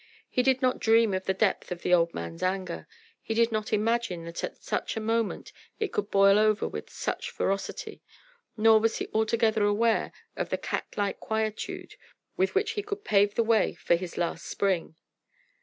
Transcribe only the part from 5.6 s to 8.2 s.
it could boil over with such ferocity;